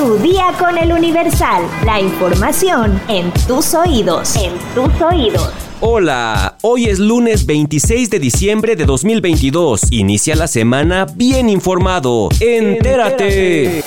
[0.00, 1.62] Tu día con el Universal.
[1.84, 4.34] La información en tus oídos.
[4.34, 5.52] En tus oídos.
[5.82, 9.92] Hola, hoy es lunes 26 de diciembre de 2022.
[9.92, 12.30] Inicia la semana bien informado.
[12.40, 13.84] Entérate.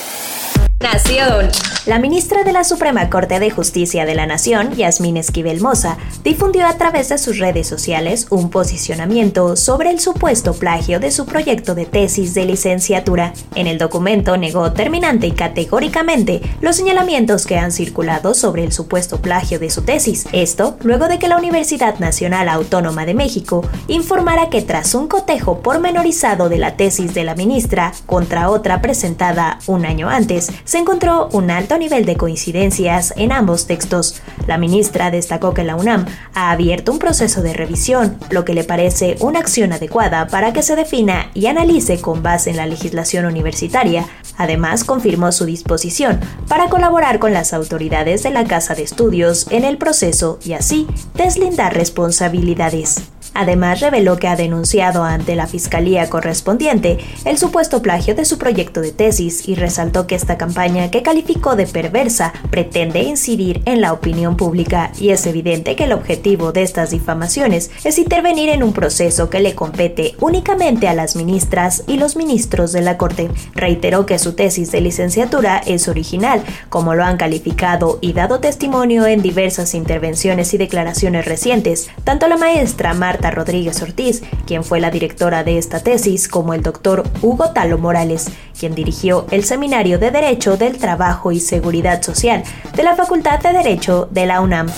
[0.84, 1.48] Nación.
[1.86, 6.66] La ministra de la Suprema Corte de Justicia de la Nación, Yasmín Esquivel Moza, difundió
[6.66, 11.74] a través de sus redes sociales un posicionamiento sobre el supuesto plagio de su proyecto
[11.74, 13.34] de tesis de licenciatura.
[13.54, 19.20] En el documento negó terminante y categóricamente los señalamientos que han circulado sobre el supuesto
[19.20, 20.26] plagio de su tesis.
[20.32, 25.60] Esto luego de que la Universidad Nacional Autónoma de México informara que tras un cotejo
[25.60, 31.28] pormenorizado de la tesis de la ministra contra otra presentada un año antes, se encontró
[31.30, 34.20] un alto nivel de coincidencias en ambos textos.
[34.48, 38.64] La ministra destacó que la UNAM ha abierto un proceso de revisión, lo que le
[38.64, 43.24] parece una acción adecuada para que se defina y analice con base en la legislación
[43.24, 44.08] universitaria.
[44.36, 46.18] Además, confirmó su disposición
[46.48, 50.88] para colaborar con las autoridades de la Casa de Estudios en el proceso y así
[51.14, 53.13] deslindar responsabilidades.
[53.34, 58.80] Además, reveló que ha denunciado ante la fiscalía correspondiente el supuesto plagio de su proyecto
[58.80, 63.92] de tesis y resaltó que esta campaña, que calificó de perversa, pretende incidir en la
[63.92, 68.72] opinión pública y es evidente que el objetivo de estas difamaciones es intervenir en un
[68.72, 73.30] proceso que le compete únicamente a las ministras y los ministros de la Corte.
[73.54, 79.06] Reiteró que su tesis de licenciatura es original, como lo han calificado y dado testimonio
[79.06, 81.90] en diversas intervenciones y declaraciones recientes.
[82.04, 86.62] Tanto la maestra Marta Rodríguez Ortiz, quien fue la directora de esta tesis, como el
[86.62, 92.42] doctor Hugo Talo Morales, quien dirigió el Seminario de Derecho del Trabajo y Seguridad Social
[92.74, 94.68] de la Facultad de Derecho de la UNAM.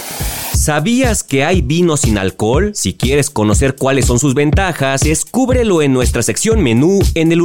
[0.55, 2.73] ¿Sabías que hay vino sin alcohol?
[2.75, 7.29] Si quieres conocer cuáles son sus ventajas, descúbrelo en nuestra sección menú en